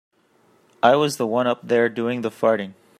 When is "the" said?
1.17-1.27, 2.21-2.31